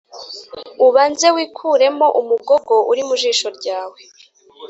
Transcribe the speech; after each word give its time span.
Ubanza 0.87 1.27
wikuremo 1.35 2.07
umugogo 2.21 2.73
uri 2.91 3.01
mu 3.07 3.15
jisho 3.21 3.47
ryawe. 3.57 3.99